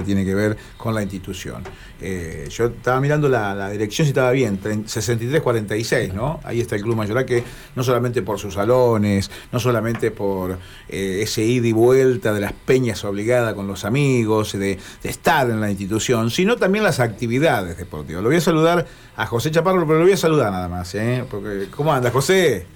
que 0.00 0.06
tiene 0.06 0.24
que 0.24 0.34
ver 0.34 0.56
con 0.76 0.94
la 0.94 1.02
institución. 1.02 1.62
Eh, 2.00 2.48
yo 2.50 2.66
estaba 2.66 3.00
mirando 3.00 3.28
la, 3.28 3.70
dirección 3.70 4.06
si 4.06 4.10
estaba 4.10 4.30
bien, 4.30 4.58
6346, 4.86 6.14
¿no? 6.14 6.40
Ahí 6.44 6.60
está 6.60 6.76
el 6.76 6.82
Club 6.82 6.96
Mayoral 6.96 7.24
que 7.26 7.44
no 7.76 7.82
solamente 7.82 8.22
por 8.22 8.38
sus 8.38 8.54
salones, 8.54 9.30
no 9.52 9.60
solamente 9.60 10.10
por 10.10 10.58
eh, 10.88 11.20
ese 11.22 11.42
ida 11.42 11.66
y 11.68 11.72
vuelta 11.72 12.32
de 12.32 12.40
las 12.40 12.52
peñas 12.52 13.04
obligadas 13.04 13.54
con 13.54 13.66
los 13.66 13.84
amigos, 13.84 14.52
de, 14.52 14.78
de, 15.02 15.08
estar 15.08 15.48
en 15.50 15.60
la 15.60 15.70
institución, 15.70 16.30
sino 16.30 16.56
también 16.56 16.84
las 16.84 17.00
actividades 17.00 17.76
deportivas. 17.76 18.22
Lo 18.22 18.28
voy 18.28 18.38
a 18.38 18.40
saludar 18.40 18.86
a 19.16 19.26
José 19.26 19.50
Chaparro, 19.50 19.86
pero 19.86 19.98
lo 19.98 20.04
voy 20.04 20.14
a 20.14 20.16
saludar 20.16 20.52
nada 20.52 20.68
más, 20.68 20.94
¿eh? 20.94 21.24
Porque, 21.30 21.68
¿Cómo 21.70 21.92
anda, 21.92 22.10
José? 22.10 22.66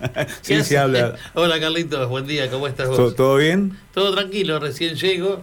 sí, 0.42 0.62
se 0.62 0.78
habla. 0.78 1.16
Hola 1.34 1.58
Carlitos, 1.60 2.08
buen 2.08 2.26
día, 2.26 2.50
¿cómo 2.50 2.66
estás 2.66 2.88
vos? 2.88 3.14
¿Todo, 3.14 3.36
bien? 3.36 3.78
Todo 3.94 4.12
tranquilo, 4.12 4.58
recién 4.58 4.96
llego. 4.96 5.42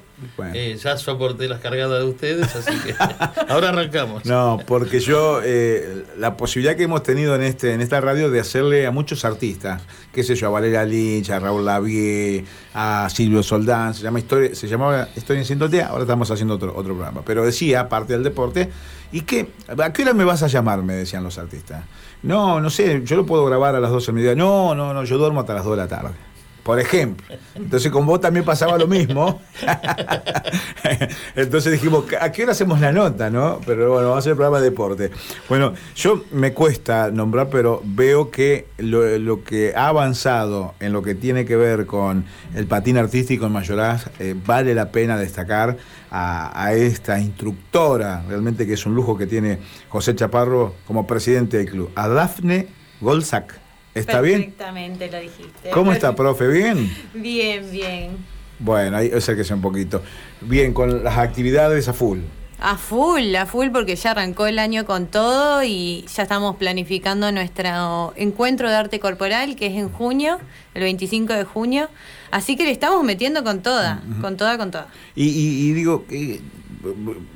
Eh, 0.54 0.78
ya 0.78 0.98
soporté 0.98 1.48
las 1.48 1.62
cargadas 1.62 2.04
de 2.04 2.10
ustedes, 2.10 2.54
así 2.54 2.78
que 2.80 2.94
ahora 3.48 3.70
arrancamos. 3.70 4.26
No, 4.26 4.60
porque 4.68 5.00
yo, 5.00 5.40
eh, 5.42 6.04
la 6.18 6.36
posibilidad 6.36 6.76
que 6.76 6.84
hemos 6.84 7.02
tenido 7.02 7.34
en 7.34 7.44
este 7.44 7.74
en 7.74 7.80
esta 7.80 8.02
radio 8.02 8.30
de 8.30 8.42
hacerle 8.42 8.86
a 8.86 8.92
muchos 8.92 9.24
artistas, 9.24 9.82
qué 10.12 10.22
sé 10.24 10.36
yo, 10.36 10.48
a 10.48 10.50
Valeria 10.50 10.84
Lynch, 10.84 11.30
a 11.30 11.40
Raúl 11.40 11.64
Lavie, 11.64 12.44
a 12.74 13.10
Silvio 13.10 13.42
Soldán, 13.42 13.94
se, 13.94 14.04
llama 14.04 14.20
historia, 14.20 14.54
se 14.54 14.68
llamaba 14.68 15.08
Historia 15.16 15.40
en 15.40 15.46
Sintonía, 15.46 15.88
ahora 15.88 16.02
estamos 16.02 16.30
haciendo 16.30 16.56
otro, 16.56 16.76
otro 16.76 16.94
programa. 16.94 17.22
Pero 17.26 17.46
decía, 17.46 17.80
aparte 17.80 18.12
del 18.12 18.24
deporte, 18.24 18.70
¿y 19.14 19.22
qué? 19.22 19.48
¿A 19.82 19.94
qué 19.94 20.02
hora 20.02 20.14
me 20.14 20.26
vas 20.26 20.44
a 20.44 20.48
llamar? 20.48 20.84
Me 20.84 20.96
decían 20.96 21.24
los 21.24 21.38
artistas. 21.38 21.86
No, 22.22 22.60
no 22.60 22.70
sé, 22.70 23.02
yo 23.06 23.16
lo 23.16 23.26
puedo 23.26 23.46
grabar 23.46 23.76
a 23.76 23.80
las 23.80 23.92
12 23.92 24.08
del 24.08 24.16
mediodía. 24.16 24.36
No, 24.36 24.76
no, 24.76 24.94
no, 24.94 25.06
yo 25.06 25.18
duermo 25.18 25.40
hasta 25.40 25.54
las 25.54 25.64
2 25.64 25.72
de 25.72 25.78
la 25.78 25.88
tarde. 25.88 26.31
Por 26.64 26.80
ejemplo. 26.80 27.26
Entonces 27.56 27.92
con 27.92 28.06
vos 28.06 28.22
también 28.22 28.46
pasaba 28.46 28.78
lo 28.78 28.88
mismo. 28.88 29.42
Entonces 31.36 31.72
dijimos, 31.72 32.06
¿a 32.20 32.32
qué 32.32 32.44
hora 32.44 32.52
hacemos 32.52 32.80
la 32.80 32.92
nota? 32.92 33.30
no? 33.30 33.60
Pero 33.66 33.92
bueno, 33.92 34.10
vamos 34.10 34.18
a 34.18 34.20
hacer 34.20 34.32
el 34.32 34.38
programa 34.38 34.60
de 34.60 34.70
deporte. 34.70 35.12
Bueno, 35.50 35.74
yo 35.96 36.24
me 36.32 36.54
cuesta 36.54 37.10
nombrar, 37.12 37.50
pero 37.50 37.82
veo 37.84 38.30
que 38.30 38.68
lo, 38.78 39.44
que 39.44 39.74
ha 39.76 39.88
avanzado 39.88 40.76
en 40.80 40.94
lo 40.94 41.02
que 41.02 41.16
tiene 41.16 41.46
que 41.46 41.56
ver 41.56 41.86
con 41.86 42.26
el 42.54 42.68
patín 42.68 42.98
artístico 42.98 43.46
en 43.46 43.54
Mayoraz, 43.54 44.10
eh, 44.20 44.36
vale 44.46 44.76
la 44.76 44.92
pena 44.92 45.18
destacar 45.18 45.78
a, 46.12 46.74
esta 46.74 47.20
instructora, 47.20 48.24
realmente 48.28 48.68
que 48.68 48.74
es 48.74 48.86
un 48.86 48.96
lujo 48.96 49.18
que 49.18 49.28
tiene 49.28 49.60
José 49.90 50.14
Chaparro 50.14 50.76
como 50.86 51.08
presidente 51.08 51.58
del 51.58 51.70
club, 51.70 51.92
a 51.96 52.08
Dafne 52.10 52.68
Golzac. 53.00 53.60
¿Está 53.94 54.22
bien? 54.22 54.42
Perfectamente 54.42 55.12
lo 55.12 55.20
dijiste. 55.20 55.70
¿Cómo 55.72 55.92
está, 55.92 56.16
profe? 56.16 56.48
¿Bien? 56.48 56.90
Bien, 57.14 57.70
bien. 57.72 58.18
Bueno, 58.60 58.98
ahí 58.98 59.10
es 59.12 59.28
el 59.28 59.36
que 59.36 59.44
sea 59.44 59.56
un 59.56 59.62
poquito. 59.62 60.02
Bien, 60.42 60.74
con 60.74 61.04
las 61.04 61.18
actividades 61.18 61.88
a 61.88 61.94
full. 61.94 62.20
A 62.60 62.78
full, 62.78 63.36
a 63.36 63.48
full, 63.48 63.70
porque 63.72 63.96
ya 63.96 64.12
arrancó 64.12 64.46
el 64.46 64.60
año 64.60 64.86
con 64.86 65.08
todo 65.08 65.64
y 65.64 66.06
ya 66.14 66.22
estamos 66.22 66.58
planificando 66.58 67.32
nuestro 67.32 68.14
encuentro 68.16 68.70
de 68.70 68.76
arte 68.76 69.00
corporal, 69.00 69.56
que 69.56 69.66
es 69.66 69.74
en 69.74 69.90
junio, 69.90 70.38
el 70.76 70.84
25 70.84 71.34
de 71.34 71.44
junio. 71.44 71.90
Así 72.30 72.56
que 72.56 72.64
le 72.64 72.72
estamos 72.72 73.04
metiendo 73.04 73.44
con 73.44 73.64
toda, 73.64 74.04
con 74.22 74.38
toda, 74.38 74.60
con 74.60 74.70
toda. 74.70 74.88
Y, 75.16 75.74
digo, 75.74 76.06
eh, 76.12 76.40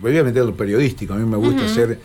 voy 0.02 0.18
a 0.18 0.24
meter 0.24 0.44
lo 0.44 0.56
periodístico, 0.56 1.14
a 1.14 1.18
mí 1.18 1.26
me 1.26 1.38
gusta 1.38 1.68
ser, 1.68 2.00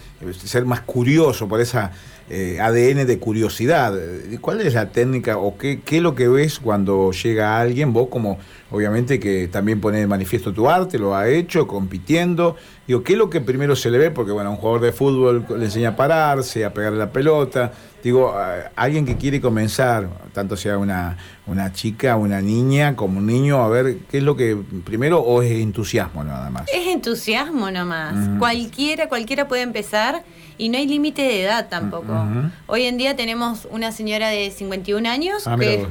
ser 0.45 0.65
más 0.65 0.81
curioso 0.83 1.49
por 1.49 1.61
esa 1.61 1.93
eh, 2.29 2.59
ADN 2.61 3.07
de 3.07 3.19
curiosidad. 3.19 3.93
¿Cuál 4.41 4.61
es 4.61 4.75
la 4.75 4.91
técnica 4.91 5.39
o 5.39 5.59
qué, 5.59 5.81
qué 5.85 5.97
es 5.97 6.03
lo 6.03 6.15
que 6.15 6.29
ves 6.29 6.61
cuando 6.61 7.11
llega 7.13 7.59
alguien? 7.59 7.93
Vos 7.93 8.09
como, 8.09 8.39
obviamente, 8.71 9.19
que 9.19 9.49
también 9.49 9.81
pone 9.81 9.99
de 9.99 10.07
manifiesto 10.07 10.53
tu 10.53 10.69
arte, 10.69 10.99
lo 10.99 11.17
ha 11.17 11.29
hecho, 11.29 11.67
compitiendo. 11.67 12.57
Digo, 12.91 13.05
¿qué 13.05 13.13
es 13.13 13.19
lo 13.21 13.31
que 13.31 13.41
primero 13.41 13.77
se 13.77 13.89
le 13.89 13.99
ve? 13.99 14.11
Porque, 14.11 14.33
bueno, 14.33 14.51
a 14.51 14.53
un 14.53 14.59
jugador 14.59 14.81
de 14.81 14.91
fútbol 14.91 15.47
le 15.57 15.67
enseña 15.67 15.91
a 15.91 15.97
pararse, 15.97 16.65
a 16.65 16.75
pegarle 16.75 16.99
la 16.99 17.13
pelota 17.13 17.71
digo, 18.03 18.35
alguien 18.77 19.05
que 19.07 19.17
quiere 19.17 19.41
comenzar, 19.41 20.09
tanto 20.33 20.57
sea 20.57 20.79
una, 20.79 21.19
una 21.47 21.73
chica, 21.73 22.17
una 22.17 22.41
niña, 22.41 22.97
como 22.97 23.19
un 23.19 23.27
niño, 23.27 23.63
a 23.63 23.69
ver, 23.69 23.99
¿qué 24.11 24.19
es 24.19 24.25
lo 24.25 24.37
que 24.37 24.57
primero 24.85 25.21
o 25.21 25.43
es 25.43 25.53
entusiasmo 25.53 26.25
nada 26.25 26.51
más? 26.51 26.69
Es 26.73 26.89
entusiasmo 26.89 27.71
nomás. 27.71 28.39
Cualquiera, 28.39 29.09
cualquiera 29.09 29.49
puede 29.49 29.63
empezar 29.63 30.25
y 30.59 30.69
no 30.69 30.79
hay 30.79 30.87
límite 30.87 31.23
de 31.23 31.45
edad 31.45 31.69
tampoco. 31.69 32.27
Hoy 32.67 32.85
en 32.85 32.97
día 32.99 33.17
tenemos 33.17 33.69
una 33.71 33.93
señora 33.93 34.29
de 34.29 34.51
51 34.51 35.09
años 35.09 35.47
ah, 35.47 35.57
que 35.59 35.87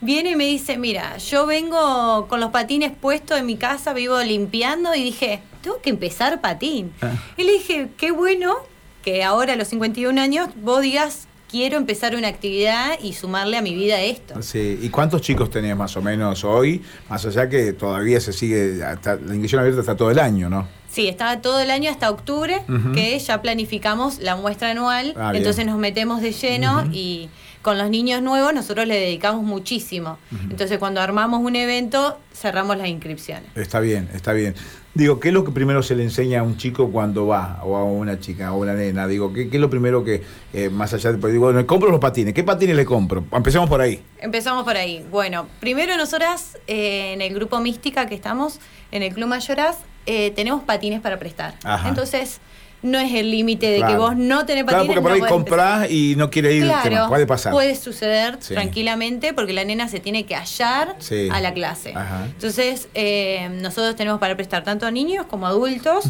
viene 0.00 0.32
y 0.32 0.36
me 0.36 0.44
dice, 0.44 0.78
mira, 0.78 1.16
yo 1.18 1.46
vengo 1.46 2.26
con 2.28 2.40
los 2.40 2.50
patines 2.50 2.92
puestos 2.92 3.38
en 3.38 3.46
mi 3.46 3.56
casa, 3.56 3.92
vivo 3.92 4.20
limpiando 4.20 4.94
y 4.94 5.02
dije, 5.02 5.40
tengo 5.62 5.80
que 5.80 5.90
empezar 5.90 6.40
patín. 6.40 6.92
Ah. 7.00 7.12
Y 7.36 7.44
le 7.44 7.52
dije, 7.52 7.88
qué 7.96 8.10
bueno 8.10 8.56
que 9.02 9.24
ahora 9.24 9.54
a 9.54 9.56
los 9.56 9.68
51 9.68 10.20
años 10.20 10.50
vos 10.56 10.82
digas 10.82 11.26
quiero 11.52 11.76
empezar 11.76 12.16
una 12.16 12.28
actividad 12.28 12.98
y 13.00 13.12
sumarle 13.12 13.58
a 13.58 13.62
mi 13.62 13.74
vida 13.74 14.00
esto. 14.00 14.42
Sí, 14.42 14.78
¿y 14.80 14.88
cuántos 14.88 15.20
chicos 15.20 15.50
tenés 15.50 15.76
más 15.76 15.94
o 15.98 16.02
menos 16.02 16.44
hoy? 16.44 16.82
Más 17.10 17.26
allá 17.26 17.46
que 17.46 17.74
todavía 17.74 18.20
se 18.20 18.32
sigue, 18.32 18.78
la 18.78 18.94
inscripción 18.94 19.60
abierta 19.60 19.80
está 19.80 19.94
todo 19.94 20.10
el 20.10 20.18
año, 20.18 20.48
¿no? 20.48 20.66
Sí, 20.90 21.08
está 21.08 21.42
todo 21.42 21.60
el 21.60 21.70
año 21.70 21.90
hasta 21.90 22.10
octubre, 22.10 22.62
que 22.94 23.18
ya 23.18 23.42
planificamos 23.42 24.18
la 24.18 24.36
muestra 24.36 24.70
anual, 24.70 25.14
ah, 25.16 25.32
entonces 25.34 25.66
nos 25.66 25.78
metemos 25.78 26.22
de 26.22 26.32
lleno 26.32 26.84
y 26.90 27.28
con 27.62 27.78
los 27.78 27.88
niños 27.88 28.22
nuevos 28.22 28.52
nosotros 28.52 28.86
le 28.86 28.98
dedicamos 28.98 29.42
muchísimo. 29.44 30.18
Entonces 30.50 30.78
cuando 30.78 31.00
armamos 31.00 31.40
un 31.40 31.56
evento 31.56 32.18
cerramos 32.34 32.76
las 32.76 32.88
inscripciones. 32.88 33.44
Está 33.54 33.80
bien, 33.80 34.08
está 34.12 34.32
bien. 34.32 34.54
Digo, 34.94 35.20
¿qué 35.20 35.28
es 35.28 35.34
lo 35.34 35.42
que 35.42 35.52
primero 35.52 35.82
se 35.82 35.94
le 35.94 36.02
enseña 36.02 36.40
a 36.40 36.42
un 36.42 36.58
chico 36.58 36.90
cuando 36.90 37.26
va, 37.26 37.60
o 37.64 37.76
a 37.76 37.84
una 37.84 38.20
chica, 38.20 38.52
o 38.52 38.56
a 38.56 38.58
una 38.58 38.74
nena? 38.74 39.06
Digo, 39.06 39.32
¿qué, 39.32 39.48
es 39.50 39.60
lo 39.60 39.70
primero 39.70 40.04
que, 40.04 40.22
eh, 40.52 40.68
más 40.68 40.92
allá 40.92 41.12
de... 41.12 41.18
Pues, 41.18 41.32
digo, 41.32 41.46
bueno, 41.46 41.66
compro 41.66 41.90
los 41.90 41.98
patines, 41.98 42.34
¿qué 42.34 42.44
patines 42.44 42.76
le 42.76 42.84
compro? 42.84 43.24
Empecemos 43.32 43.70
por 43.70 43.80
ahí. 43.80 44.02
Empezamos 44.18 44.64
por 44.64 44.76
ahí. 44.76 45.06
Bueno, 45.10 45.46
primero 45.60 45.96
nosotras, 45.96 46.58
eh, 46.66 47.14
en 47.14 47.22
el 47.22 47.32
grupo 47.32 47.58
Mística 47.60 48.06
que 48.06 48.14
estamos, 48.14 48.60
en 48.90 49.02
el 49.02 49.14
Club 49.14 49.28
Mayoraz, 49.28 49.78
eh, 50.04 50.30
tenemos 50.32 50.62
patines 50.64 51.00
para 51.00 51.18
prestar. 51.18 51.54
Entonces 51.86 52.40
no 52.82 52.98
es 52.98 53.12
el 53.14 53.30
límite 53.30 53.70
de 53.70 53.86
que 53.86 53.96
vos 53.96 54.16
no 54.16 54.44
tenés 54.44 54.64
patines. 54.64 54.86
Claro, 54.86 54.86
porque 54.86 55.00
por 55.00 55.12
ahí 55.12 55.32
comprás 55.32 55.90
y 55.90 56.14
no 56.16 56.30
quiere 56.30 56.54
ir, 56.54 56.64
claro, 56.64 57.08
puede 57.08 57.26
pasar. 57.26 57.52
Puede 57.52 57.74
suceder 57.76 58.38
tranquilamente 58.38 59.32
porque 59.32 59.52
la 59.52 59.64
nena 59.64 59.88
se 59.88 60.00
tiene 60.00 60.24
que 60.24 60.34
hallar 60.34 60.96
a 61.30 61.40
la 61.40 61.54
clase. 61.54 61.94
Entonces, 62.26 62.88
eh, 62.94 63.48
nosotros 63.60 63.96
tenemos 63.96 64.20
para 64.20 64.34
prestar 64.36 64.64
tanto 64.64 64.86
a 64.86 64.90
niños 64.90 65.26
como 65.26 65.46
a 65.46 65.50
adultos 65.50 66.04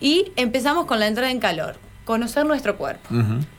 y 0.00 0.32
empezamos 0.36 0.86
con 0.86 1.00
la 1.00 1.06
entrada 1.06 1.30
en 1.30 1.40
calor, 1.40 1.76
conocer 2.04 2.44
nuestro 2.46 2.76
cuerpo. 2.76 3.08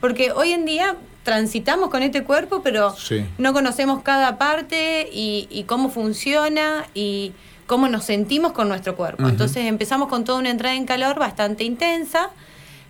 Porque 0.00 0.32
hoy 0.32 0.52
en 0.52 0.64
día 0.64 0.96
transitamos 1.24 1.90
con 1.90 2.02
este 2.02 2.24
cuerpo, 2.24 2.62
pero 2.62 2.94
no 3.38 3.52
conocemos 3.52 4.02
cada 4.02 4.38
parte 4.38 5.08
y, 5.12 5.46
y 5.50 5.64
cómo 5.64 5.88
funciona 5.88 6.86
y 6.94 7.32
cómo 7.66 7.88
nos 7.88 8.04
sentimos 8.04 8.52
con 8.52 8.68
nuestro 8.68 8.96
cuerpo. 8.96 9.28
Entonces 9.28 9.66
empezamos 9.66 10.08
con 10.08 10.24
toda 10.24 10.38
una 10.38 10.50
entrada 10.50 10.74
en 10.74 10.86
calor 10.86 11.18
bastante 11.18 11.64
intensa 11.64 12.30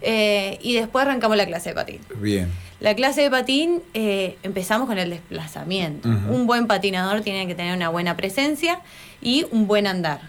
eh, 0.00 0.59
y 0.62 0.75
después 0.75 1.05
arrancamos 1.05 1.37
la 1.37 1.47
clase 1.47 1.71
de 1.71 1.75
patín. 1.75 2.00
Bien. 2.16 2.50
La 2.81 2.97
clase 2.97 3.22
de 3.22 3.31
patín 3.31 3.81
eh, 3.94 4.37
empezamos 4.43 4.88
con 4.88 4.99
el 4.99 5.10
desplazamiento. 5.10 6.09
Un 6.09 6.49
buen 6.49 6.66
patinador 6.66 7.21
tiene 7.21 7.47
que 7.47 7.55
tener 7.55 7.77
una 7.77 7.91
buena 7.91 8.16
presencia 8.16 8.81
y 9.21 9.47
un 9.53 9.69
buen 9.69 9.87
andar. 9.87 10.21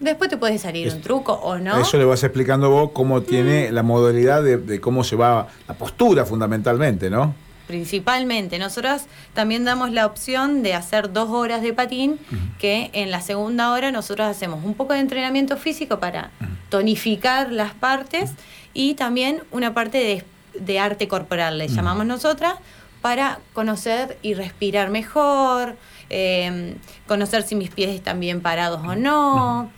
Después 0.00 0.30
te 0.30 0.38
puede 0.38 0.56
salir 0.56 0.90
un 0.90 1.02
truco 1.02 1.34
o 1.34 1.58
no. 1.58 1.78
Eso 1.78 1.98
le 1.98 2.06
vas 2.06 2.22
explicando 2.24 2.70
vos 2.70 2.92
cómo 2.94 3.20
tiene 3.20 3.70
la 3.72 3.82
modalidad 3.82 4.42
de, 4.42 4.56
de, 4.56 4.80
cómo 4.80 5.04
se 5.04 5.16
va 5.16 5.48
la 5.68 5.74
postura 5.74 6.24
fundamentalmente, 6.24 7.10
¿no? 7.10 7.34
Principalmente. 7.68 8.58
Nosotros 8.58 9.02
también 9.34 9.64
damos 9.64 9.92
la 9.92 10.06
opción 10.06 10.64
de 10.64 10.74
hacer 10.74 11.12
dos 11.12 11.28
horas 11.28 11.62
de 11.62 11.72
patín, 11.72 12.18
que 12.58 12.90
en 12.94 13.12
la 13.12 13.20
segunda 13.20 13.70
hora 13.70 13.92
nosotros 13.92 14.26
hacemos 14.26 14.64
un 14.64 14.74
poco 14.74 14.94
de 14.94 15.00
entrenamiento 15.00 15.56
físico 15.56 16.00
para 16.00 16.32
tonificar 16.70 17.52
las 17.52 17.74
partes 17.74 18.32
y 18.74 18.94
también 18.94 19.42
una 19.52 19.74
parte 19.74 20.24
de, 20.54 20.78
arte 20.80 21.06
corporal, 21.06 21.58
le 21.58 21.68
llamamos 21.68 22.06
nosotras, 22.06 22.54
para 23.02 23.38
conocer 23.52 24.18
y 24.22 24.34
respirar 24.34 24.90
mejor, 24.90 25.76
eh, 26.10 26.74
conocer 27.06 27.44
si 27.44 27.54
mis 27.54 27.70
pies 27.70 27.90
están 27.90 28.18
bien 28.18 28.40
parados 28.40 28.80
o 28.84 28.96
no 28.96 29.70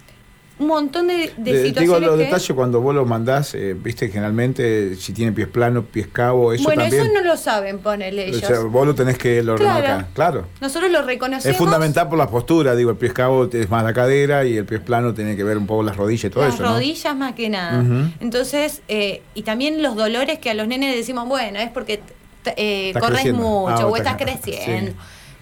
un 0.60 0.66
montón 0.66 1.08
de, 1.08 1.32
de, 1.38 1.64
situaciones. 1.64 1.74
Digo 1.80 1.98
los 1.98 2.18
detalles 2.18 2.52
cuando 2.52 2.82
vos 2.82 2.94
lo 2.94 3.06
mandás, 3.06 3.54
eh, 3.54 3.74
viste, 3.74 4.10
generalmente 4.10 4.94
si 4.96 5.14
tiene 5.14 5.32
pies 5.32 5.48
planos, 5.48 5.86
pies 5.90 6.06
cabos, 6.08 6.54
eso 6.54 6.64
bueno, 6.64 6.82
también. 6.82 7.02
Bueno, 7.02 7.14
eso 7.14 7.24
no 7.24 7.30
lo 7.30 7.36
saben 7.38 7.78
ponerle 7.78 8.28
ellos. 8.28 8.42
O 8.42 8.46
sea, 8.46 8.60
vos 8.60 8.86
lo 8.86 8.94
tenés 8.94 9.16
que 9.16 9.42
lo 9.42 9.54
claro. 9.54 9.78
acá, 9.78 10.08
claro. 10.12 10.46
Nosotros 10.60 10.90
lo 10.92 11.00
reconocemos. 11.00 11.46
Es 11.46 11.56
fundamental 11.56 12.10
por 12.10 12.18
la 12.18 12.28
postura, 12.28 12.76
digo, 12.76 12.90
el 12.90 12.98
pie 12.98 13.10
cabo 13.12 13.48
es 13.50 13.70
más 13.70 13.82
la 13.82 13.94
cadera 13.94 14.44
y 14.44 14.58
el 14.58 14.66
pie 14.66 14.80
plano 14.80 15.14
tiene 15.14 15.34
que 15.34 15.44
ver 15.44 15.56
un 15.56 15.66
poco 15.66 15.82
las 15.82 15.96
rodillas 15.96 16.24
y 16.26 16.30
todo 16.30 16.46
eso. 16.46 16.62
Las 16.62 16.72
rodillas 16.72 17.16
más 17.16 17.34
que 17.34 17.48
nada. 17.48 17.82
Entonces, 18.20 18.82
eh, 18.88 19.22
y 19.34 19.42
también 19.42 19.82
los 19.82 19.96
dolores 19.96 20.38
que 20.38 20.50
a 20.50 20.54
los 20.54 20.68
nenes 20.68 20.94
decimos, 20.94 21.26
bueno, 21.26 21.58
es 21.58 21.70
porque 21.70 22.02
eh, 22.44 22.92
corres 23.00 23.32
mucho 23.32 23.70
ah, 23.70 23.86
o 23.86 23.96
estás 23.96 24.16
creciendo. 24.16 24.92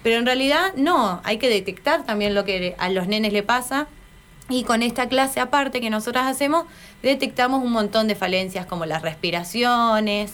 Pero 0.04 0.20
en 0.20 0.26
realidad 0.26 0.74
no, 0.76 1.20
hay 1.24 1.38
que 1.38 1.48
detectar 1.48 2.04
también 2.04 2.34
lo 2.34 2.44
que 2.44 2.76
a 2.78 2.88
los 2.88 3.08
nenes 3.08 3.32
le 3.32 3.42
pasa 3.42 3.88
Y 4.48 4.64
con 4.64 4.82
esta 4.82 5.08
clase 5.08 5.40
aparte 5.40 5.80
que 5.80 5.90
nosotras 5.90 6.26
hacemos, 6.26 6.64
detectamos 7.02 7.62
un 7.62 7.72
montón 7.72 8.08
de 8.08 8.14
falencias 8.14 8.66
como 8.66 8.86
las 8.86 9.02
respiraciones, 9.02 10.32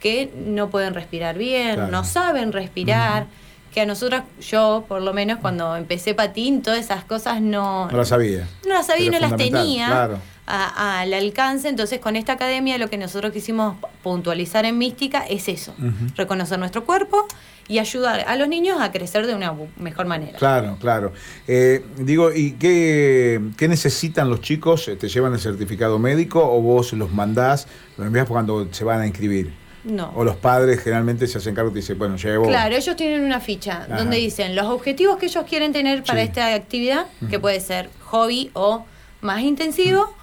que 0.00 0.32
no 0.36 0.70
pueden 0.70 0.94
respirar 0.94 1.36
bien, 1.36 1.90
no 1.90 2.04
saben 2.04 2.52
respirar. 2.52 3.26
Que 3.72 3.82
a 3.82 3.86
nosotras, 3.86 4.24
yo 4.40 4.86
por 4.88 5.02
lo 5.02 5.12
menos 5.12 5.38
cuando 5.38 5.76
empecé 5.76 6.14
patín, 6.14 6.62
todas 6.62 6.80
esas 6.80 7.04
cosas 7.04 7.42
no... 7.42 7.90
No 7.90 7.98
las 7.98 8.08
sabía. 8.08 8.48
No 8.66 8.72
las 8.72 8.86
sabía 8.86 9.06
y 9.06 9.10
no 9.10 9.18
las 9.18 9.36
tenía 9.36 10.18
al 10.46 11.12
alcance. 11.12 11.68
Entonces, 11.68 11.98
con 12.00 12.16
esta 12.16 12.32
academia 12.32 12.78
lo 12.78 12.88
que 12.88 12.96
nosotros 12.96 13.32
quisimos 13.32 13.76
puntualizar 14.02 14.64
en 14.64 14.78
mística 14.78 15.26
es 15.26 15.48
eso, 15.48 15.74
reconocer 16.16 16.58
nuestro 16.58 16.84
cuerpo 16.84 17.26
y 17.68 17.78
ayudar 17.80 18.24
a 18.28 18.36
los 18.36 18.48
niños 18.48 18.80
a 18.80 18.92
crecer 18.92 19.26
de 19.26 19.34
una 19.34 19.52
mejor 19.76 20.06
manera. 20.06 20.38
Claro, 20.38 20.76
claro. 20.80 21.12
Eh, 21.48 21.84
digo, 21.98 22.32
¿y 22.32 22.52
qué, 22.52 23.40
qué, 23.56 23.66
necesitan 23.66 24.30
los 24.30 24.40
chicos? 24.40 24.88
¿Te 24.98 25.08
llevan 25.08 25.32
el 25.32 25.40
certificado 25.40 25.98
médico 25.98 26.40
o 26.40 26.60
vos 26.60 26.92
los 26.92 27.12
mandás, 27.12 27.66
los 27.96 28.06
envías 28.06 28.28
cuando 28.28 28.68
se 28.72 28.84
van 28.84 29.00
a 29.00 29.06
inscribir? 29.06 29.52
No. 29.82 30.12
O 30.16 30.24
los 30.24 30.36
padres 30.36 30.80
generalmente 30.80 31.28
se 31.28 31.38
hacen 31.38 31.54
cargo 31.54 31.70
y 31.70 31.74
dicen, 31.74 31.96
bueno, 31.96 32.16
llevo. 32.16 32.46
Claro, 32.46 32.74
ellos 32.74 32.96
tienen 32.96 33.24
una 33.24 33.38
ficha 33.38 33.86
donde 33.88 34.16
dicen 34.16 34.56
los 34.56 34.66
objetivos 34.66 35.16
que 35.16 35.26
ellos 35.26 35.44
quieren 35.48 35.72
tener 35.72 36.02
para 36.02 36.22
esta 36.22 36.54
actividad, 36.54 37.06
que 37.30 37.38
puede 37.38 37.60
ser 37.60 37.88
hobby 38.04 38.50
o 38.52 38.84
más 39.20 39.42
intensivo 39.42 40.15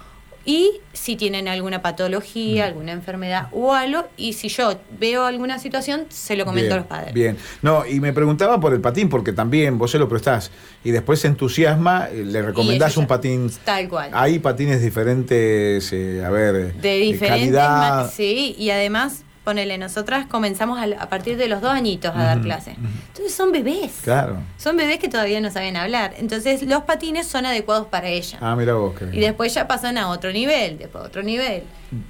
y 0.44 0.80
si 0.92 1.16
tienen 1.16 1.48
alguna 1.48 1.82
patología, 1.82 2.64
mm. 2.64 2.68
alguna 2.68 2.92
enfermedad 2.92 3.48
o 3.52 3.74
algo, 3.74 4.06
y 4.16 4.34
si 4.34 4.48
yo 4.48 4.78
veo 4.98 5.24
alguna 5.24 5.58
situación, 5.58 6.06
se 6.08 6.36
lo 6.36 6.44
comento 6.44 6.74
a 6.74 6.76
los 6.78 6.86
padres. 6.86 7.14
Bien, 7.14 7.36
no, 7.62 7.86
y 7.86 8.00
me 8.00 8.12
preguntaba 8.12 8.60
por 8.60 8.74
el 8.74 8.80
patín, 8.80 9.08
porque 9.08 9.32
también 9.32 9.78
vos 9.78 9.90
se 9.90 9.98
lo 9.98 10.08
prestás 10.08 10.50
y 10.82 10.90
después 10.90 11.20
se 11.20 11.28
entusiasma, 11.28 12.08
eh, 12.10 12.24
le 12.24 12.42
recomendás 12.42 12.96
un 12.96 13.06
patín. 13.06 13.50
Tal 13.64 13.88
cual. 13.88 14.10
Hay 14.12 14.38
patines 14.38 14.82
diferentes, 14.82 15.92
eh, 15.92 16.24
a 16.24 16.30
ver, 16.30 16.74
de 16.74 16.96
diferentes, 16.98 17.54
calidad. 17.54 18.10
sí, 18.10 18.54
y 18.58 18.70
además 18.70 19.24
ponele, 19.44 19.76
nosotras 19.76 20.26
comenzamos 20.26 20.80
a, 20.80 21.08
partir 21.08 21.36
de 21.36 21.48
los 21.48 21.60
dos 21.60 21.70
añitos 21.70 22.12
a 22.16 22.24
dar 22.24 22.40
clase. 22.40 22.76
Entonces 23.08 23.34
son 23.34 23.52
bebés. 23.52 24.00
Claro. 24.02 24.38
Son 24.56 24.76
bebés 24.76 24.98
que 24.98 25.08
todavía 25.08 25.40
no 25.40 25.50
saben 25.50 25.76
hablar. 25.76 26.14
Entonces 26.16 26.62
los 26.62 26.82
patines 26.84 27.26
son 27.26 27.44
adecuados 27.44 27.86
para 27.86 28.08
ella. 28.08 28.38
Ah, 28.40 28.56
mira 28.56 28.74
vos. 28.74 28.94
y 29.12 29.20
después 29.20 29.52
ya 29.54 29.68
pasan 29.68 29.98
a 29.98 30.08
otro 30.08 30.32
nivel, 30.32 30.78
después 30.78 31.04
a 31.04 31.06
otro 31.06 31.22
nivel. 31.22 31.62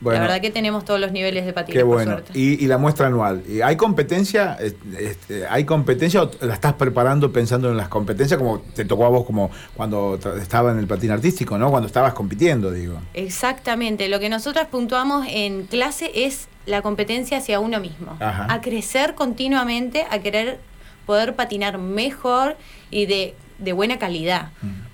la 0.02 0.20
verdad 0.20 0.40
que 0.40 0.50
tenemos 0.50 0.84
todos 0.84 1.00
los 1.00 1.10
niveles 1.10 1.44
de 1.44 1.52
patines. 1.52 1.80
Qué 1.80 1.82
bueno. 1.82 2.18
Y, 2.32 2.66
la 2.68 2.78
muestra 2.78 3.08
anual. 3.08 3.42
¿Hay 3.64 3.76
competencia? 3.76 4.56
Este, 4.98 5.46
¿Hay 5.48 5.64
competencia 5.64 6.22
o 6.22 6.30
la 6.40 6.54
estás 6.54 6.74
preparando 6.74 7.32
pensando 7.32 7.68
en 7.68 7.76
las 7.76 7.88
competencias 7.88 8.38
como 8.38 8.60
te 8.60 8.84
tocó 8.84 9.06
a 9.06 9.08
vos 9.08 9.26
como 9.26 9.50
cuando 9.74 10.18
estaba 10.40 10.70
en 10.70 10.78
el 10.78 10.86
patín 10.86 11.10
artístico, 11.10 11.58
¿no? 11.58 11.70
Cuando 11.70 11.88
estabas 11.88 12.14
compitiendo, 12.14 12.70
digo. 12.70 13.00
Exactamente. 13.12 14.08
Lo 14.08 14.20
que 14.20 14.28
nosotras 14.28 14.68
puntuamos 14.68 15.26
en 15.28 15.66
clase 15.66 16.12
es 16.14 16.48
la 16.66 16.82
competencia 16.82 17.38
hacia 17.38 17.60
uno 17.60 17.80
mismo, 17.80 18.16
a 18.20 18.60
crecer 18.60 19.14
continuamente, 19.14 20.06
a 20.10 20.18
querer 20.20 20.58
poder 21.06 21.34
patinar 21.34 21.78
mejor 21.78 22.56
y 22.90 23.06
de, 23.06 23.34
de 23.58 23.72
buena 23.72 23.98
calidad. 23.98 24.48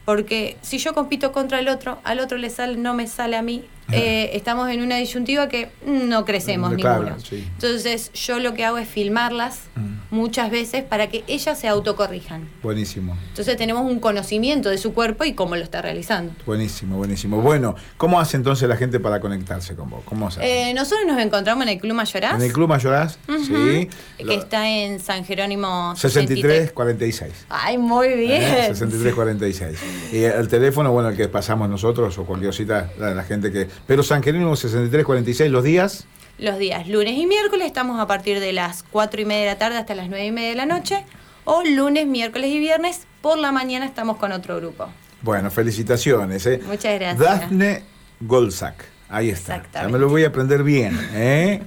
Porque 0.04 0.56
si 0.62 0.78
yo 0.78 0.92
compito 0.94 1.30
contra 1.30 1.60
el 1.60 1.68
otro, 1.68 2.00
al 2.02 2.18
otro 2.18 2.36
le 2.38 2.50
sale, 2.50 2.76
no 2.76 2.94
me 2.94 3.06
sale 3.06 3.36
a 3.36 3.42
mí, 3.42 3.64
eh, 3.92 4.30
estamos 4.34 4.68
en 4.70 4.82
una 4.82 4.96
disyuntiva 4.96 5.48
que 5.48 5.70
no 5.84 6.24
crecemos 6.24 6.70
ninguno. 6.72 7.16
Entonces 7.30 8.12
yo 8.12 8.38
lo 8.40 8.54
que 8.54 8.64
hago 8.64 8.78
es 8.78 8.88
filmarlas. 8.88 9.68
Muchas 10.10 10.50
veces 10.50 10.84
para 10.84 11.08
que 11.08 11.24
ellas 11.26 11.58
se 11.58 11.68
autocorrijan. 11.68 12.48
Buenísimo. 12.62 13.16
Entonces 13.28 13.56
tenemos 13.56 13.84
un 13.84 14.00
conocimiento 14.00 14.68
de 14.68 14.78
su 14.78 14.92
cuerpo 14.92 15.24
y 15.24 15.34
cómo 15.34 15.56
lo 15.56 15.62
está 15.62 15.82
realizando. 15.82 16.32
Buenísimo, 16.46 16.96
buenísimo. 16.96 17.40
Bueno, 17.40 17.74
¿cómo 17.96 18.20
hace 18.20 18.36
entonces 18.36 18.68
la 18.68 18.76
gente 18.76 19.00
para 19.00 19.20
conectarse 19.20 19.74
con 19.74 19.90
vos? 19.90 20.02
¿Cómo 20.04 20.28
eh, 20.40 20.72
nosotros 20.74 21.06
nos 21.06 21.20
encontramos 21.20 21.62
en 21.62 21.70
el 21.70 21.78
Club 21.78 21.94
Mayoraz. 21.94 22.34
En 22.34 22.42
el 22.42 22.52
Club 22.52 22.68
Mayoraz, 22.68 23.18
sí. 23.46 23.88
Que 24.18 24.34
está 24.34 24.68
en 24.68 25.00
San 25.00 25.24
Jerónimo 25.24 25.94
6346. 25.96 27.32
Ay, 27.48 27.78
muy 27.78 28.08
¿Eh? 28.08 28.16
bien. 28.16 28.74
6346. 28.74 29.78
Y 30.12 30.24
el 30.24 30.48
teléfono, 30.48 30.92
bueno, 30.92 31.10
el 31.10 31.16
que 31.16 31.28
pasamos 31.28 31.68
nosotros 31.68 32.16
o 32.18 32.24
cualquier 32.24 32.50
cosita, 32.50 32.90
la 32.98 33.22
gente 33.24 33.50
que 33.50 33.68
pero 33.86 34.02
San 34.02 34.22
Jerónimo 34.22 34.56
6346, 34.56 35.50
los 35.50 35.64
días. 35.64 36.06
Los 36.40 36.58
días, 36.58 36.88
lunes 36.88 37.18
y 37.18 37.26
miércoles, 37.26 37.66
estamos 37.66 38.00
a 38.00 38.06
partir 38.06 38.40
de 38.40 38.54
las 38.54 38.82
4 38.82 39.20
y 39.20 39.24
media 39.26 39.42
de 39.42 39.46
la 39.48 39.58
tarde 39.58 39.76
hasta 39.76 39.94
las 39.94 40.08
9 40.08 40.24
y 40.24 40.32
media 40.32 40.48
de 40.48 40.54
la 40.54 40.64
noche. 40.64 41.04
O 41.44 41.62
lunes, 41.62 42.06
miércoles 42.06 42.48
y 42.48 42.58
viernes, 42.58 43.02
por 43.20 43.36
la 43.36 43.52
mañana 43.52 43.84
estamos 43.84 44.16
con 44.16 44.32
otro 44.32 44.56
grupo. 44.56 44.86
Bueno, 45.20 45.50
felicitaciones. 45.50 46.46
¿eh? 46.46 46.58
Muchas 46.64 46.98
gracias. 46.98 47.18
Dafne 47.18 47.82
Golzak. 48.20 48.86
Ahí 49.10 49.28
está. 49.28 49.62
Ya 49.74 49.88
me 49.88 49.98
lo 49.98 50.08
voy 50.08 50.24
a 50.24 50.28
aprender 50.28 50.62
bien. 50.62 50.98
¿eh? 51.12 51.62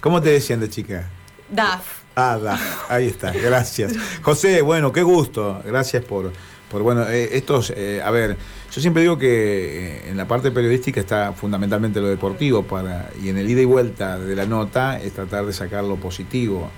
¿Cómo 0.00 0.20
te 0.20 0.30
decían 0.30 0.58
de 0.58 0.70
chica? 0.70 1.08
Daf. 1.48 2.00
Ah, 2.16 2.36
Daf. 2.36 2.90
Ahí 2.90 3.06
está. 3.06 3.30
Gracias. 3.30 3.92
José, 4.22 4.60
bueno, 4.60 4.90
qué 4.90 5.04
gusto. 5.04 5.62
Gracias 5.64 6.04
por 6.04 6.32
por 6.70 6.82
bueno, 6.82 7.08
eh, 7.08 7.36
estos, 7.36 7.72
eh, 7.76 8.00
a 8.04 8.10
ver, 8.10 8.36
yo 8.72 8.80
siempre 8.80 9.02
digo 9.02 9.16
que 9.16 9.28
eh, 9.28 10.10
en 10.10 10.16
la 10.16 10.26
parte 10.26 10.50
periodística 10.50 10.98
está 10.98 11.32
fundamentalmente 11.32 12.00
lo 12.00 12.08
deportivo 12.08 12.64
para 12.64 13.10
y 13.22 13.28
en 13.28 13.38
el 13.38 13.48
ida 13.48 13.60
y 13.60 13.64
vuelta 13.64 14.18
de 14.18 14.34
la 14.34 14.46
nota 14.46 14.98
es 15.00 15.12
tratar 15.12 15.46
de 15.46 15.52
sacar 15.52 15.84
lo 15.84 15.96
positivo 15.96 16.70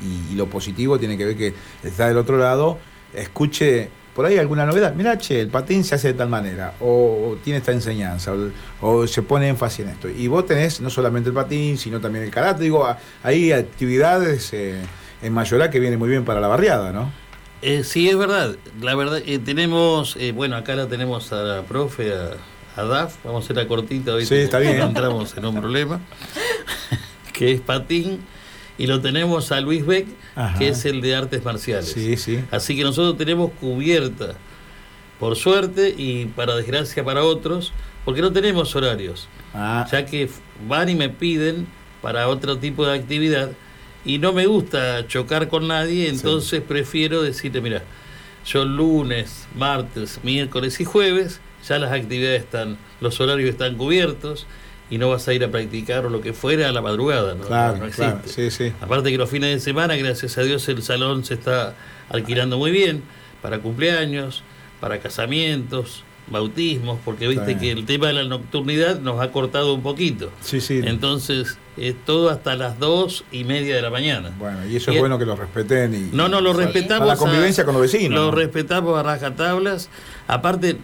y, 0.00 0.34
lo 0.36 0.46
positivo 0.46 0.98
tiene 0.98 1.18
que 1.18 1.24
ver 1.26 1.36
que 1.36 1.54
está 1.82 2.08
del 2.08 2.16
otro 2.16 2.38
lado, 2.38 2.78
escuche 3.14 3.90
por 4.14 4.26
ahí 4.26 4.38
alguna 4.38 4.64
novedad, 4.64 4.94
mira, 4.94 5.18
che, 5.18 5.40
el 5.40 5.48
patín 5.48 5.84
se 5.84 5.94
hace 5.94 6.08
de 6.08 6.14
tal 6.14 6.28
manera, 6.28 6.74
o, 6.80 7.36
tiene 7.42 7.58
esta 7.58 7.72
enseñanza, 7.72 8.32
o, 8.80 9.06
se 9.06 9.22
pone 9.22 9.48
énfasis 9.48 9.80
en 9.80 9.88
esto. 9.90 10.08
Y 10.08 10.28
vos 10.28 10.46
tenés 10.46 10.80
no 10.80 10.90
solamente 10.90 11.30
el 11.30 11.34
patín, 11.34 11.78
sino 11.78 12.00
también 12.00 12.24
el 12.24 12.30
karate, 12.30 12.62
digo, 12.62 12.86
hay 13.22 13.52
actividades 13.52 14.52
en 14.52 15.32
Mayorá 15.32 15.70
que 15.70 15.80
vienen 15.80 15.98
muy 15.98 16.08
bien 16.08 16.24
para 16.24 16.40
la 16.40 16.48
barriada, 16.48 16.92
¿no? 16.92 17.21
Eh, 17.62 17.84
sí, 17.84 18.08
es 18.08 18.18
verdad. 18.18 18.56
La 18.80 18.94
verdad, 18.96 19.22
eh, 19.24 19.38
tenemos, 19.38 20.16
eh, 20.16 20.32
bueno, 20.32 20.56
acá 20.56 20.74
la 20.74 20.88
tenemos 20.88 21.32
a 21.32 21.42
la 21.42 21.62
profe, 21.62 22.12
a, 22.12 22.82
DAF, 22.82 23.16
vamos 23.24 23.42
a 23.42 23.44
hacer 23.44 23.56
la 23.56 23.68
cortita 23.68 24.14
hoy. 24.14 24.26
Sí, 24.26 24.34
está 24.34 24.58
bien. 24.58 24.80
entramos 24.80 25.36
en 25.36 25.46
un 25.46 25.60
problema, 25.60 26.00
que 27.32 27.52
es 27.52 27.60
patín, 27.60 28.20
y 28.78 28.86
lo 28.88 29.00
tenemos 29.00 29.52
a 29.52 29.60
Luis 29.60 29.86
Beck, 29.86 30.08
que 30.58 30.68
es 30.68 30.84
el 30.84 31.00
de 31.00 31.14
artes 31.14 31.44
marciales. 31.44 31.92
Sí, 31.92 32.16
sí. 32.16 32.42
Así 32.50 32.76
que 32.76 32.82
nosotros 32.82 33.16
tenemos 33.16 33.52
cubierta, 33.60 34.34
por 35.20 35.36
suerte 35.36 35.94
y 35.96 36.26
para 36.26 36.56
desgracia 36.56 37.04
para 37.04 37.22
otros, 37.22 37.72
porque 38.04 38.22
no 38.22 38.32
tenemos 38.32 38.74
horarios. 38.74 39.28
Ah. 39.54 39.86
Ya 39.92 40.04
que 40.04 40.28
van 40.66 40.88
y 40.88 40.96
me 40.96 41.10
piden 41.10 41.68
para 42.00 42.26
otro 42.26 42.58
tipo 42.58 42.84
de 42.84 42.98
actividad 42.98 43.52
y 44.04 44.18
no 44.18 44.32
me 44.32 44.46
gusta 44.46 45.06
chocar 45.06 45.48
con 45.48 45.68
nadie, 45.68 46.08
entonces 46.08 46.60
prefiero 46.60 47.22
decirle, 47.22 47.60
mira, 47.60 47.82
yo 48.44 48.64
lunes, 48.64 49.46
martes, 49.56 50.20
miércoles 50.22 50.80
y 50.80 50.84
jueves, 50.84 51.40
ya 51.66 51.78
las 51.78 51.92
actividades 51.92 52.42
están, 52.42 52.76
los 53.00 53.20
horarios 53.20 53.50
están 53.50 53.76
cubiertos 53.76 54.46
y 54.90 54.98
no 54.98 55.08
vas 55.08 55.26
a 55.28 55.32
ir 55.32 55.44
a 55.44 55.50
practicar 55.50 56.04
o 56.06 56.10
lo 56.10 56.20
que 56.20 56.32
fuera 56.32 56.68
a 56.68 56.72
la 56.72 56.82
madrugada, 56.82 57.34
¿no? 57.34 57.46
Claro, 57.46 57.78
no 57.78 57.86
existe. 57.86 58.28
Sí, 58.28 58.50
sí. 58.50 58.72
Aparte 58.80 59.10
que 59.10 59.16
los 59.16 59.30
fines 59.30 59.50
de 59.50 59.60
semana, 59.60 59.96
gracias 59.96 60.36
a 60.36 60.42
Dios, 60.42 60.68
el 60.68 60.82
salón 60.82 61.24
se 61.24 61.34
está 61.34 61.74
alquilando 62.08 62.58
muy 62.58 62.72
bien 62.72 63.02
para 63.40 63.60
cumpleaños, 63.60 64.42
para 64.80 64.98
casamientos, 64.98 66.04
bautismos, 66.28 66.98
porque 67.04 67.28
viste 67.28 67.58
que 67.58 67.70
el 67.72 67.84
tema 67.84 68.08
de 68.08 68.14
la 68.14 68.24
nocturnidad 68.24 69.00
nos 69.00 69.20
ha 69.20 69.32
cortado 69.32 69.74
un 69.74 69.82
poquito. 69.82 70.30
Sí, 70.40 70.60
sí. 70.60 70.80
Entonces, 70.84 71.58
es 71.76 71.94
todo 72.04 72.30
hasta 72.30 72.54
las 72.54 72.78
dos 72.78 73.24
y 73.32 73.44
media 73.44 73.76
de 73.76 73.82
la 73.82 73.90
mañana. 73.90 74.32
Bueno, 74.38 74.66
y 74.66 74.76
eso 74.76 74.90
es 74.90 74.98
bueno 74.98 75.18
que 75.18 75.26
lo 75.26 75.36
respeten. 75.36 75.94
Y, 75.94 76.16
no, 76.16 76.28
no, 76.28 76.40
lo 76.40 76.52
respetamos. 76.52 77.08
la 77.08 77.16
convivencia 77.16 77.64
con 77.64 77.74
los 77.74 77.82
vecinos. 77.82 78.18
Lo 78.18 78.30
respetamos 78.30 78.98
a 78.98 79.02
rajatablas. 79.02 79.88
Aparte, 80.26 80.76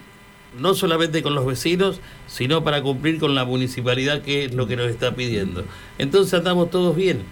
no 0.59 0.75
solamente 0.75 1.23
con 1.23 1.35
los 1.35 1.47
vecinos, 1.47 2.01
sino 2.27 2.65
para 2.65 2.83
cumplir 2.83 3.19
con 3.19 3.35
la 3.35 3.45
municipalidad, 3.45 4.23
que 4.23 4.47
es 4.47 4.55
lo 4.55 4.67
que 4.67 4.77
nos 4.77 4.89
está 4.89 5.15
pidiendo. 5.15 5.65
Entonces 5.99 6.35
andamos 6.35 6.71
todos 6.71 6.97
bien. 6.97 7.23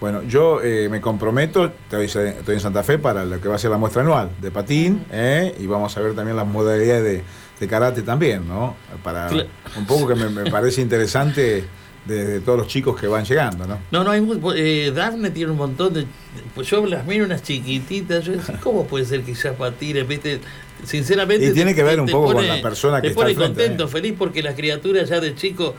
Bueno, 0.00 0.22
yo 0.22 0.62
eh, 0.62 0.88
me 0.88 1.00
comprometo, 1.00 1.72
estoy, 1.90 2.54
en 2.54 2.60
Santa 2.60 2.84
Fe 2.84 2.98
para 2.98 3.24
lo 3.24 3.40
que 3.40 3.48
va 3.48 3.56
a 3.56 3.58
ser 3.58 3.70
la 3.70 3.78
muestra 3.78 4.02
anual 4.02 4.30
de 4.40 4.50
patín, 4.52 5.04
eh, 5.10 5.56
y 5.58 5.66
vamos 5.66 5.96
a 5.96 6.00
ver 6.00 6.14
también 6.14 6.36
las 6.36 6.46
modalidades 6.46 7.24
de, 7.58 7.68
karate 7.68 8.02
también, 8.02 8.46
¿no? 8.46 8.76
Para 9.02 9.28
un 9.76 9.86
poco 9.86 10.06
que 10.06 10.14
me, 10.14 10.48
parece 10.50 10.80
interesante 10.82 11.64
de, 12.06 12.40
todos 12.40 12.58
los 12.58 12.68
chicos 12.68 12.98
que 12.98 13.08
van 13.08 13.24
llegando, 13.24 13.66
¿no? 13.66 13.80
No, 13.90 14.04
no, 14.04 14.10
hay 14.12 14.24
eh, 14.56 14.92
Daphne 14.94 15.30
tiene 15.30 15.50
un 15.50 15.58
montón 15.58 15.92
de... 15.92 16.06
Pues 16.54 16.68
yo 16.68 16.86
las 16.86 17.04
miro 17.04 17.24
unas 17.24 17.42
chiquititas, 17.42 18.24
yo 18.24 18.32
decía, 18.32 18.58
¿cómo 18.62 18.86
puede 18.86 19.04
ser 19.04 19.22
que 19.22 19.34
ya 19.34 19.52
patine? 19.54 20.04
¿Viste? 20.04 20.40
Sinceramente... 20.84 21.44
Y 21.44 21.52
tiene 21.52 21.74
que 21.74 21.82
ver 21.82 22.00
un 22.00 22.08
poco 22.08 22.34
con 22.34 22.46
la 22.46 22.62
persona 22.62 23.00
que 23.00 23.08
está 23.08 23.26
Te 23.26 23.34
pone 23.34 23.46
contento, 23.46 23.88
feliz, 23.88 24.14
porque 24.16 24.44
las 24.44 24.54
criaturas 24.54 25.08
ya 25.08 25.18
de 25.18 25.34
chico 25.34 25.74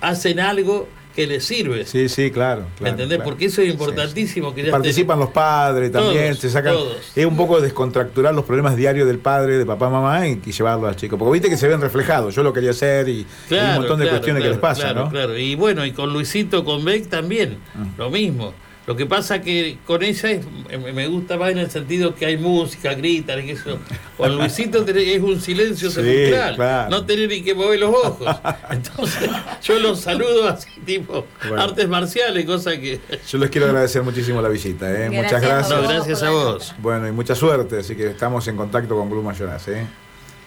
hacen 0.00 0.38
algo 0.38 0.88
que 1.16 1.26
le 1.26 1.40
sirve. 1.40 1.86
Sí, 1.86 2.10
sí, 2.10 2.30
claro. 2.30 2.66
¿Me 2.78 2.90
entendés? 2.90 3.20
Porque 3.24 3.46
eso 3.46 3.62
es 3.62 3.70
importantísimo. 3.70 4.54
Que 4.54 4.64
Participan 4.64 5.18
los 5.18 5.30
padres 5.30 5.90
también, 5.90 6.36
se 6.36 6.50
sacan. 6.50 6.76
Es 7.14 7.24
un 7.24 7.36
poco 7.38 7.58
descontracturar 7.58 8.34
los 8.34 8.44
problemas 8.44 8.76
diarios 8.76 9.08
del 9.08 9.18
padre, 9.18 9.56
de 9.56 9.64
papá, 9.64 9.88
mamá 9.88 10.28
y, 10.28 10.38
llevarlo 10.38 10.86
al 10.86 10.94
chico. 10.94 11.16
Porque 11.16 11.32
viste 11.32 11.48
que 11.48 11.56
se 11.56 11.68
ven 11.68 11.80
reflejados. 11.80 12.34
Yo 12.34 12.42
lo 12.42 12.52
quería 12.52 12.70
hacer 12.70 13.08
y 13.08 13.26
hay 13.50 13.58
un 13.58 13.74
montón 13.76 13.98
de 13.98 14.10
cuestiones 14.10 14.42
que 14.42 14.50
les 14.50 14.58
pasa, 14.58 14.92
¿no? 14.92 15.08
Claro, 15.08 15.38
y 15.38 15.54
bueno, 15.54 15.86
y 15.86 15.92
con 15.92 16.12
Luisito, 16.12 16.64
con 16.64 16.84
Beck 16.84 17.08
también, 17.08 17.60
mm. 17.74 17.98
lo 17.98 18.10
mismo. 18.10 18.52
Lo 18.86 18.94
que 18.94 19.04
pasa 19.04 19.40
que 19.40 19.78
con 19.84 20.02
ella 20.02 20.30
es, 20.30 20.46
me 20.94 21.08
gusta 21.08 21.36
más 21.36 21.50
en 21.50 21.58
el 21.58 21.70
sentido 21.70 22.14
que 22.14 22.24
hay 22.24 22.36
música, 22.36 22.94
gritan 22.94 23.44
y 23.44 23.50
eso. 23.50 23.78
Con 24.16 24.36
Luisito 24.36 24.86
es 24.86 25.20
un 25.20 25.40
silencio 25.40 25.90
sepulcral. 25.90 26.88
No 26.88 27.04
tener 27.04 27.28
ni 27.28 27.42
que 27.42 27.54
mover 27.54 27.80
los 27.80 27.90
ojos. 27.90 28.36
Entonces, 28.70 29.28
yo 29.62 29.78
los 29.80 30.00
saludo 30.00 30.48
así, 30.48 30.68
tipo 30.84 31.26
artes 31.56 31.88
marciales, 31.88 32.44
cosa 32.46 32.78
que. 32.78 33.00
Yo 33.28 33.38
les 33.38 33.50
quiero 33.50 33.66
agradecer 33.66 34.02
muchísimo 34.02 34.40
la 34.40 34.48
visita, 34.48 34.88
¿eh? 34.90 35.10
Muchas 35.10 35.42
gracias. 35.42 35.82
gracias 35.82 36.22
a 36.22 36.30
vos. 36.30 36.74
Bueno, 36.78 37.08
y 37.08 37.12
mucha 37.12 37.34
suerte, 37.34 37.80
así 37.80 37.96
que 37.96 38.10
estamos 38.10 38.46
en 38.46 38.56
contacto 38.56 38.96
con 38.96 39.10
Blue 39.10 39.22
Mayoras, 39.22 39.66
¿eh? 39.66 39.84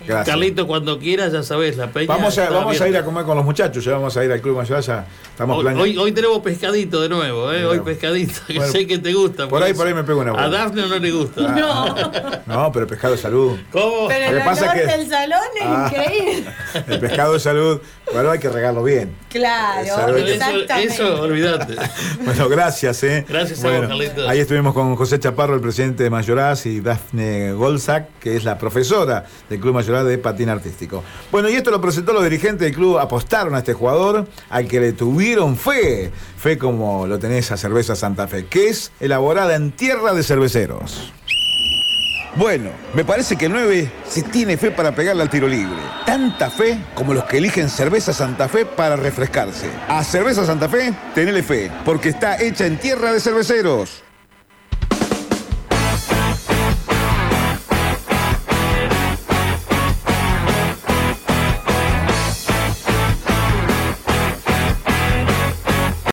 Carlito, 0.07 0.65
cuando 0.65 0.97
quieras, 0.97 1.33
ya 1.33 1.43
sabes, 1.43 1.75
la 1.77 1.91
peña. 1.91 2.07
Vamos 2.07 2.37
a, 2.37 2.49
vamos 2.49 2.79
a 2.79 2.87
ir 2.87 2.95
a 2.95 3.03
comer 3.03 3.25
con 3.25 3.35
los 3.35 3.45
muchachos, 3.45 3.83
ya 3.83 3.93
vamos 3.93 4.15
a 4.15 4.23
ir 4.23 4.31
al 4.31 4.41
Club 4.41 4.57
Mayor, 4.57 4.81
ya 4.81 5.05
estamos 5.29 5.63
hoy, 5.63 5.97
hoy, 5.97 6.11
tenemos 6.11 6.39
pescadito 6.39 7.01
de 7.01 7.09
nuevo, 7.09 7.51
¿eh? 7.51 7.65
hoy 7.65 7.81
pescadito, 7.81 8.39
que 8.47 8.61
sé 8.61 8.87
que 8.87 8.97
te 8.97 9.13
gusta. 9.13 9.47
Por 9.47 9.61
ahí, 9.61 9.73
por 9.73 9.87
ahí 9.87 9.93
me 9.93 10.03
pego 10.03 10.21
una 10.21 10.31
buena. 10.31 10.47
A 10.47 10.49
Dafne 10.49 10.87
no 10.87 10.97
le 10.97 11.11
gusta. 11.11 11.41
No. 11.41 11.95
no, 12.45 12.71
pero 12.71 12.87
pescado 12.87 13.15
de 13.15 13.21
salud. 13.21 13.57
¿Cómo? 13.71 14.07
Pero 14.07 14.37
el 14.37 14.43
pasa 14.43 14.73
que... 14.73 14.85
del 14.85 15.09
salón 15.09 15.39
es 15.55 15.65
ah, 15.65 15.91
increíble. 15.91 16.53
El 16.87 16.99
pescado 16.99 17.33
de 17.33 17.39
salud, 17.39 17.81
bueno, 18.13 18.31
hay 18.31 18.39
que 18.39 18.49
regarlo 18.49 18.83
bien. 18.83 19.15
Claro, 19.29 19.81
exactamente. 19.81 20.85
Eso, 20.85 21.03
eso, 21.03 21.21
olvídate. 21.21 21.75
bueno, 22.23 22.49
gracias, 22.49 23.03
¿eh? 23.03 23.25
Gracias 23.27 23.63
a 23.63 23.69
vos, 23.69 23.87
Carlitos. 23.87 24.29
Ahí 24.29 24.39
estuvimos 24.39 24.73
con 24.73 24.95
José 24.95 25.19
Chaparro, 25.19 25.55
el 25.55 25.61
presidente 25.61 26.03
de 26.03 26.09
Mayoraz, 26.09 26.65
y 26.65 26.79
Dafne 26.79 27.53
Golzac, 27.53 28.07
que 28.19 28.35
es 28.35 28.43
la 28.43 28.57
profesora 28.57 29.25
del 29.49 29.59
Club 29.59 29.75
Mayoraz 29.75 29.88
de 29.89 30.17
Patín 30.17 30.49
Artístico. 30.49 31.03
Bueno, 31.31 31.49
y 31.49 31.55
esto 31.55 31.71
lo 31.71 31.81
presentó 31.81 32.13
los 32.13 32.23
dirigentes 32.23 32.59
del 32.59 32.73
club, 32.73 32.99
apostaron 32.99 33.55
a 33.55 33.59
este 33.59 33.73
jugador, 33.73 34.27
al 34.49 34.67
que 34.67 34.79
le 34.79 34.93
tuvieron 34.93 35.57
fe, 35.57 36.11
fe 36.37 36.57
como 36.57 37.07
lo 37.07 37.19
tenés 37.19 37.51
a 37.51 37.57
Cerveza 37.57 37.95
Santa 37.95 38.27
Fe, 38.27 38.45
que 38.45 38.69
es 38.69 38.91
elaborada 38.99 39.55
en 39.55 39.71
tierra 39.71 40.13
de 40.13 40.23
cerveceros. 40.23 41.11
Bueno, 42.35 42.69
me 42.93 43.03
parece 43.03 43.35
que 43.35 43.47
el 43.47 43.51
9 43.51 43.91
se 44.07 44.21
tiene 44.21 44.55
fe 44.55 44.71
para 44.71 44.93
pegarle 44.93 45.23
al 45.23 45.29
tiro 45.29 45.47
libre. 45.47 45.79
Tanta 46.05 46.49
fe 46.49 46.79
como 46.93 47.13
los 47.13 47.25
que 47.25 47.39
eligen 47.39 47.69
Cerveza 47.69 48.13
Santa 48.13 48.47
Fe 48.47 48.65
para 48.65 48.95
refrescarse. 48.95 49.67
A 49.87 50.03
Cerveza 50.03 50.45
Santa 50.45 50.69
Fe, 50.69 50.93
tenele 51.15 51.41
fe, 51.41 51.71
porque 51.83 52.09
está 52.09 52.39
hecha 52.39 52.65
en 52.65 52.77
tierra 52.77 53.11
de 53.11 53.19
cerveceros. 53.19 54.03